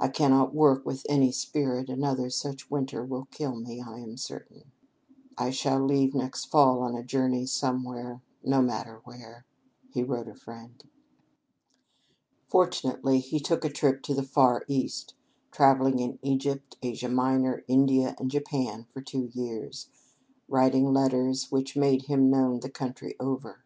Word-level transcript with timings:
I 0.00 0.08
cannot 0.08 0.52
work 0.52 0.84
with 0.84 1.06
any 1.08 1.30
spirit: 1.30 1.88
another 1.88 2.28
such 2.28 2.72
winter 2.72 3.04
will 3.04 3.26
kill 3.30 3.54
me, 3.54 3.80
I 3.80 4.00
am 4.00 4.16
certain. 4.16 4.72
I 5.38 5.50
shall 5.50 5.78
leave 5.78 6.12
next 6.12 6.46
fall 6.46 6.82
on 6.82 6.96
a 6.96 7.04
journey 7.04 7.46
somewhere 7.46 8.20
no 8.42 8.62
matter 8.62 9.00
where," 9.04 9.46
he 9.88 10.02
wrote 10.02 10.26
a 10.26 10.34
friend. 10.34 10.82
Fortunately 12.48 13.20
he 13.20 13.38
took 13.38 13.64
a 13.64 13.70
trip 13.70 14.02
to 14.02 14.12
the 14.14 14.24
Far 14.24 14.64
East, 14.66 15.14
travelling 15.52 16.00
in 16.00 16.18
Egypt, 16.20 16.76
Asia 16.82 17.08
Minor, 17.08 17.62
India, 17.68 18.16
and 18.18 18.28
Japan 18.28 18.86
for 18.92 19.00
two 19.00 19.30
years, 19.32 19.86
writing 20.48 20.92
letters 20.92 21.52
which 21.52 21.76
made 21.76 22.06
him 22.06 22.28
known 22.28 22.58
the 22.58 22.70
country 22.70 23.14
over. 23.20 23.62